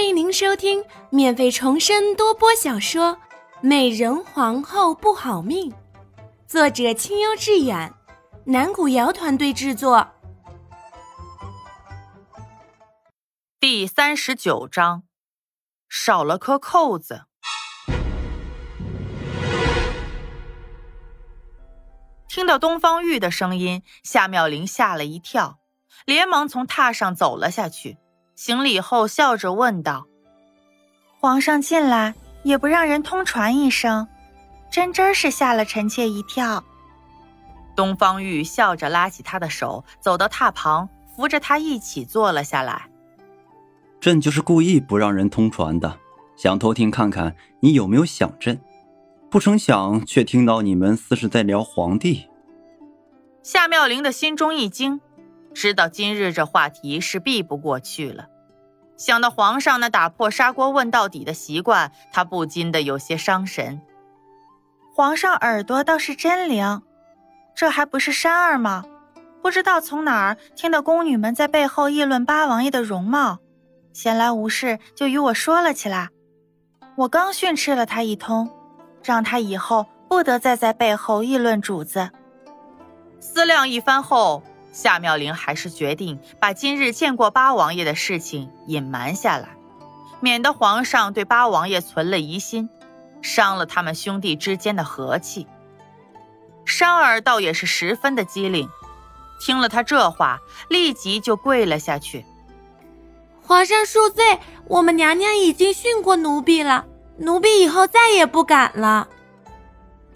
[0.00, 3.16] 欢迎您收听免费重生多播小说
[3.60, 5.70] 《美人皇后不好命》，
[6.46, 7.92] 作者清幽致远，
[8.46, 10.08] 南古瑶团队制作。
[13.60, 15.02] 第三十九章，
[15.86, 17.26] 少了颗扣子。
[22.26, 25.58] 听到东方玉的声音，夏妙玲吓了一跳，
[26.06, 27.98] 连忙从榻上走了下去。
[28.42, 30.06] 行礼后，笑着问道
[31.20, 34.08] ：“皇上进来也不让人通传一声，
[34.70, 36.64] 真真是吓了臣妾一跳。”
[37.76, 42.88] 东方玉笑着拉起他的手，走到榻旁，扶着他一起坐了下来。
[44.00, 45.98] 朕就是故意不让人通传的，
[46.34, 48.58] 想偷听看看你有没有想朕，
[49.28, 52.26] 不成想却听到你们似是在聊皇帝。
[53.42, 54.98] 夏妙玲的心中一惊。
[55.52, 58.26] 知道今日这话题是避不过去了，
[58.96, 63.80] 想到皇上那打破砂锅问到底的习惯，他不禁的有些伤神。
[64.94, 66.82] 皇上耳朵倒是真灵，
[67.54, 68.84] 这还不是山儿吗？
[69.42, 73.38] 不知道从哪儿听到宫女们在背后议论八王爷的容貌，
[73.92, 76.10] 闲来无事就与我说了起来。
[76.96, 78.50] 我刚训斥了他一通，
[79.02, 82.10] 让他以后不得再在背后议论主子。
[83.18, 84.42] 思量一番后。
[84.72, 89.48] 夏妙玲还是决定把今日见过八王爷的事情隐瞒下来，
[90.20, 92.68] 免得皇上对八王爷存了疑心，
[93.20, 95.46] 伤了他们兄弟之间的和气。
[96.64, 98.68] 山儿倒也是十分的机灵，
[99.40, 102.24] 听了他这话，立即就跪了下去。
[103.42, 109.08] 皇上恕罪，我们娘娘已经训过奴婢了，奴婢以后再也不敢了。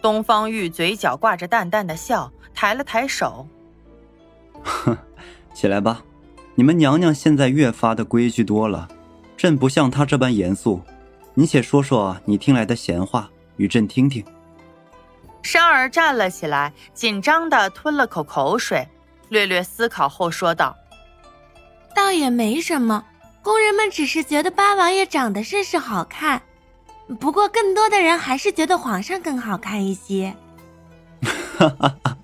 [0.00, 3.48] 东方玉嘴角挂着淡淡的笑，抬了抬手。
[4.66, 4.98] 哼，
[5.54, 6.02] 起来吧，
[6.54, 8.88] 你们娘娘现在越发的规矩多了，
[9.36, 10.82] 朕不像她这般严肃。
[11.34, 14.24] 你且说说你听来的闲话，与朕听听。
[15.42, 18.88] 山儿站了起来，紧张的吞了口口水，
[19.28, 20.74] 略略思考后说道
[21.94, 23.04] ：“倒也没什么，
[23.42, 26.42] 宫人们只是觉得八王爷长得甚是好看，
[27.20, 30.34] 不过更多的人还是觉得皇上更好看一些。”
[31.58, 32.15] 哈哈哈。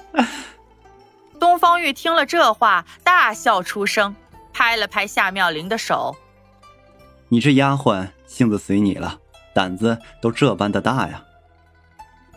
[1.42, 4.14] 东方玉听了这话，大笑出声，
[4.52, 6.14] 拍了拍夏妙玲的手
[7.30, 9.18] ：“你这丫鬟性子随你了，
[9.52, 11.24] 胆子都这般的大呀。”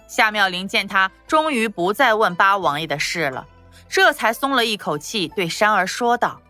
[0.09, 3.45] 夏妙玲见他终于不再问八王爷的事了，
[3.88, 6.41] 这才松了一口气，对山儿说道：“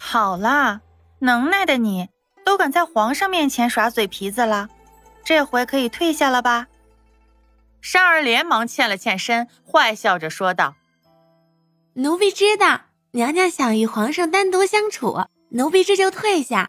[0.00, 0.80] 好啦，
[1.20, 2.08] 能耐的你
[2.44, 4.68] 都敢在皇上面前耍嘴皮子了，
[5.24, 6.66] 这回可以退下了吧？”
[7.80, 10.74] 山儿连忙欠了欠身，坏笑着说道。
[11.98, 12.78] 奴婢知道，
[13.12, 15.16] 娘娘想与皇上单独相处，
[15.48, 16.68] 奴婢这就退下。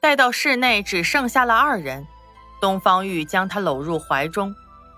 [0.00, 2.04] 待到室内只剩下了二人，
[2.60, 4.52] 东方玉将她搂入怀中，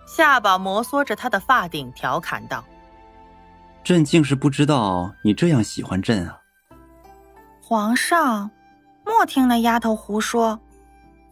[0.06, 2.64] 下巴摩挲着她的发顶，调侃道
[3.84, 6.38] ：“朕竟是不知道你这样喜欢朕啊！”
[7.60, 8.50] 皇上，
[9.04, 10.58] 莫听那丫头胡说，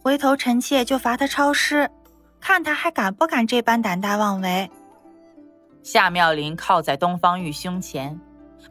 [0.03, 1.89] 回头臣妾就罚她抄诗，
[2.39, 4.69] 看她还敢不敢这般胆大妄为。
[5.85, 8.19] 夏妙玲靠在东方玉胸前，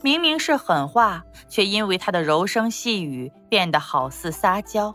[0.03, 4.93] 明明是狠话，却因为他的柔声细语变得好似撒娇。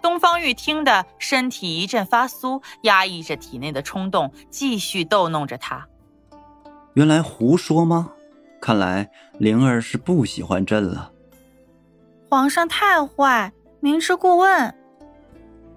[0.00, 5.86] 东方玉听得身体一阵发酥，压抑着体内的冲动，继续逗弄着他。
[6.94, 8.12] 原来胡说吗？
[8.58, 11.12] 看来灵儿是不喜欢朕了。
[12.30, 14.74] 皇上太坏，明知故问。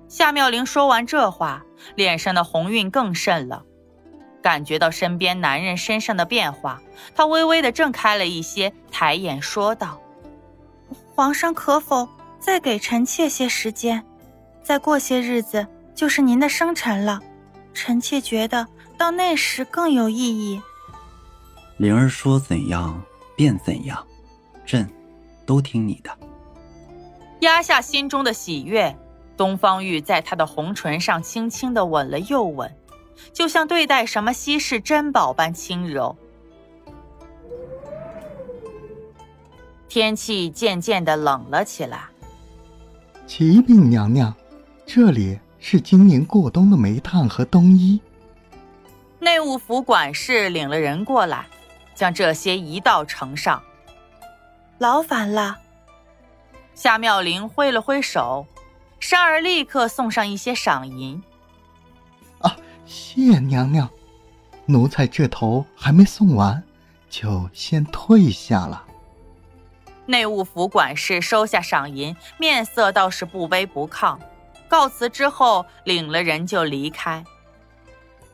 [0.07, 3.65] 夏妙玲说完这话，脸上的红晕更甚了。
[4.45, 6.79] 感觉到身边男人身上的变化，
[7.15, 9.99] 她微微的挣开了一些，抬眼说道
[11.15, 12.07] ：“皇上可否
[12.39, 14.05] 再给臣妾些时间？
[14.61, 17.19] 再过些日子就是您的生辰了，
[17.73, 18.67] 臣妾觉得
[18.99, 20.61] 到那时更有意义。”
[21.77, 23.01] 灵儿说怎样
[23.35, 24.05] 便怎样，
[24.63, 24.87] 朕
[25.43, 26.15] 都听你的。
[27.39, 28.95] 压下心中的喜悦，
[29.35, 32.71] 东方玉在他的红唇上轻轻的吻了又吻。
[33.33, 36.15] 就像对待什么稀世珍宝般轻柔。
[39.87, 42.05] 天气渐渐的冷了起来。
[43.25, 44.33] 启禀娘娘，
[44.85, 47.99] 这里是今年过冬的煤炭和冬衣。
[49.19, 51.45] 内务府管事领了人过来，
[51.95, 53.63] 将这些移到城上。
[54.77, 55.57] 劳烦了。
[56.73, 58.45] 夏妙玲挥了挥手，
[58.99, 61.23] 山儿立刻送上一些赏银。
[62.85, 63.89] 谢娘娘，
[64.65, 66.63] 奴才这头还没送完，
[67.09, 68.83] 就先退下了。
[70.05, 74.17] 内务府管事收下赏银，面色倒是不卑不亢。
[74.67, 77.23] 告辞之后，领了人就离开。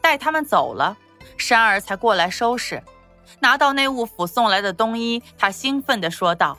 [0.01, 0.97] 待他们走了，
[1.37, 2.83] 山儿才过来收拾。
[3.39, 6.57] 拿到内务府送来的冬衣，他兴奋地说道：“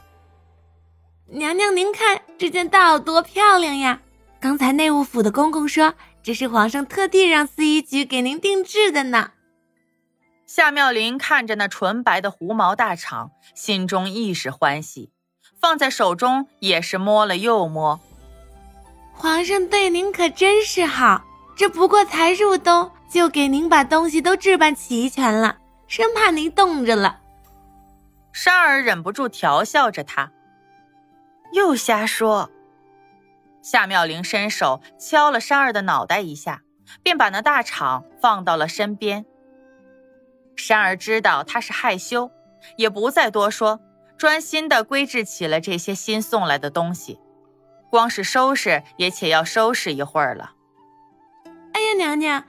[1.29, 4.01] 娘娘，您看这件大袄多漂亮呀！
[4.41, 9.33] 刚才内务府的公公说，这是皇上特地让司仪局给您定制的呢。”
[10.47, 15.11] 夏妙玲看着那纯白的狐毛大氅，心中一时欢喜，
[15.61, 17.99] 放在手中也是摸了又摸。
[19.15, 21.25] 皇上对您可真是好，
[21.57, 27.21] 这不过才入冬，就给您把东西都置办齐全了，生怕您冻着了。
[28.33, 30.33] 珊儿忍不住调笑着他，
[31.53, 32.51] 又瞎说。
[33.63, 36.63] 夏妙玲伸手敲了山儿的脑袋一下，
[37.03, 39.25] 便把那大氅放到了身边。
[40.57, 42.31] 山儿知道他是害羞，
[42.77, 43.81] 也不再多说，
[44.19, 47.19] 专心的归置起了这些新送来的东西。
[47.91, 50.55] 光是收拾也且要收拾一会儿了。
[51.73, 52.45] 哎呀，娘娘，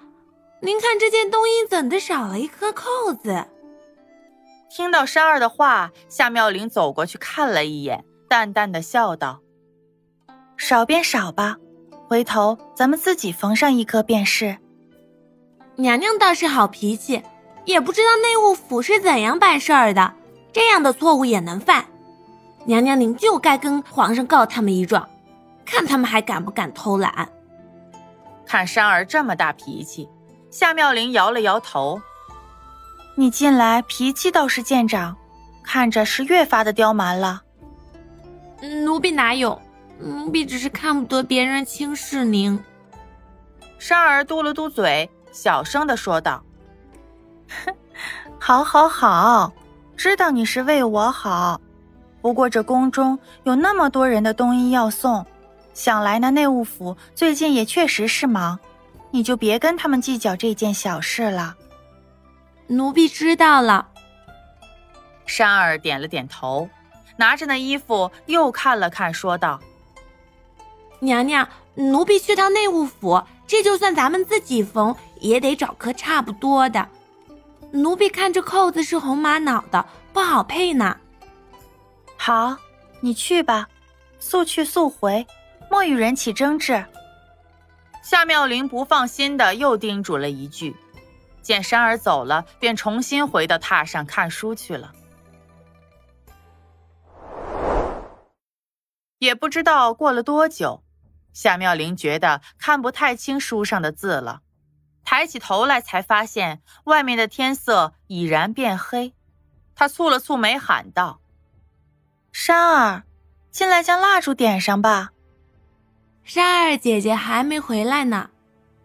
[0.61, 3.45] 您看这件冬衣怎的少了一颗扣子？
[4.69, 9.41] 听到山儿的话，夏妙玲走过去看了一眼，淡淡的笑道
[10.65, 11.57] ：“少便少吧，
[12.07, 14.57] 回头咱们自己缝上一颗便是。”
[15.75, 17.21] 娘娘倒是好脾气。
[17.65, 20.13] 也不知道内务府是怎样办事儿的，
[20.51, 21.85] 这样的错误也能犯。
[22.65, 25.07] 娘娘，您就该跟皇上告他们一状，
[25.65, 27.29] 看他们还敢不敢偷懒。
[28.45, 30.09] 看珊儿这么大脾气，
[30.51, 32.01] 夏妙玲摇了摇头。
[33.15, 35.15] 你近来脾气倒是见长，
[35.63, 37.43] 看着是越发的刁蛮了。
[38.83, 39.57] 奴婢哪有？
[39.99, 42.59] 奴婢只是看不得别人轻视您。
[43.77, 46.43] 珊儿嘟了嘟嘴，小声的说道。
[47.65, 47.75] 哼，
[48.39, 49.53] 好，好，好，
[49.95, 51.59] 知道你是为我好。
[52.21, 55.25] 不过这宫中有那么多人的冬衣要送，
[55.73, 58.57] 想来那内务府最近也确实是忙，
[59.11, 61.55] 你就别跟他们计较这件小事了。
[62.67, 63.87] 奴婢知道了。
[65.25, 66.69] 珊儿点了点头，
[67.17, 69.59] 拿着那衣服又看了看，说道
[71.03, 76.87] ：“娘娘，奴婢去趟内务府，这就算咱们自己缝，也得找颗差不多的。”
[77.71, 80.97] 奴婢看这扣子是红玛瑙的，不好配呢。
[82.15, 82.55] 好，
[83.01, 83.67] 你去吧，
[84.19, 85.25] 速去速回，
[85.69, 86.85] 莫与人起争执。
[88.01, 90.75] 夏妙玲不放心的又叮嘱了一句，
[91.41, 94.93] 见珊儿走了，便重新回到榻上看书去了。
[99.19, 100.83] 也不知道过了多久，
[101.33, 104.41] 夏妙玲觉得看不太清书上的字了。
[105.03, 109.13] 抬起头来，才发现外面的天色已然变黑。
[109.75, 111.19] 她蹙了蹙眉，喊道
[112.31, 113.03] ：“珊儿，
[113.51, 115.11] 进来将蜡烛点上吧。”
[116.23, 118.29] 珊儿姐姐还没回来呢，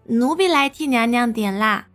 [0.07, 1.87] 奴婢来替娘娘点蜡。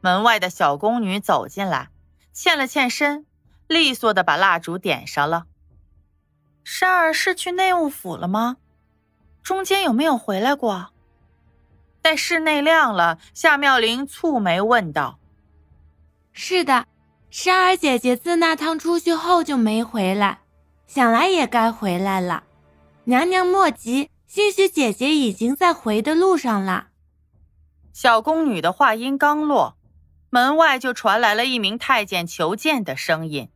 [0.00, 1.90] 门外的小宫女走进来，
[2.32, 3.26] 欠了欠身，
[3.66, 5.44] 利索的把蜡烛点上了。
[6.64, 8.56] 珊儿是去内务府了吗？
[9.42, 10.90] 中间有没有回来过？
[12.02, 15.18] 待室内亮了，夏妙玲蹙眉问道
[16.32, 16.86] ：“是的，
[17.30, 20.40] 珊儿姐姐自那趟出去后就没回来，
[20.86, 22.44] 想来也该回来了。
[23.04, 26.88] 娘娘莫急，兴许姐姐已经在回的路上了。”
[27.92, 29.76] 小宫女的话音刚落，
[30.30, 33.50] 门外就传来了一名太监求见的声音。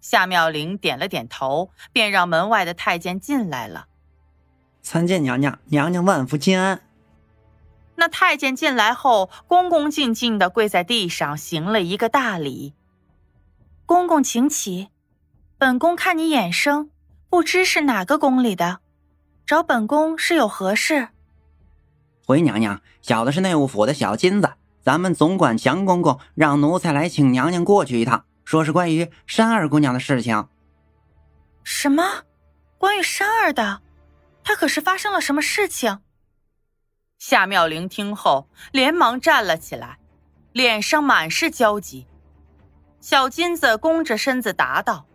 [0.00, 3.88] 夏妙玲点了点头，便让门外的太监进来了。
[4.86, 6.80] 参见娘娘，娘娘万福金安。
[7.96, 12.72] 那太监进来后，恭恭敬敬的跪在地上，行了一个大礼。
[13.84, 14.90] 公公请起，
[15.58, 16.88] 本宫看你眼生，
[17.28, 18.78] 不知是哪个宫里的，
[19.44, 21.08] 找本宫是有何事？
[22.24, 30.46] 回娘娘，小的是内务府的小金子，咱们总管祥公公让奴才来请娘娘过去一趟，说是关于山儿姑娘的事情。
[31.64, 32.04] 什么？
[32.78, 33.82] 关于山儿的？
[34.46, 35.98] 她可是发生了什么事情？
[37.18, 39.98] 夏妙玲听后，连忙站了起来，
[40.52, 42.06] 脸上满是焦急。
[43.00, 45.06] 小金子弓着身子答道：“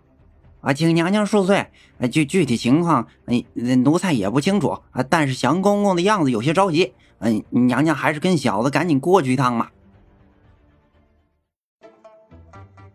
[0.60, 1.72] 啊，请娘娘恕罪。
[2.12, 5.02] 具具体情况，哎，奴才也不清楚啊。
[5.10, 9.72] 但是祥公公的样子有些着急，嗯，娘娘还是跟小子赶紧过去一趟吧。”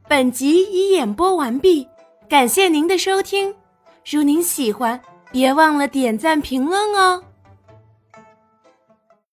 [0.06, 1.88] 本集已演播完毕，
[2.28, 3.54] 感谢您的收听。
[4.04, 5.00] 如您喜欢，
[5.36, 7.22] 别忘了点赞评论哦。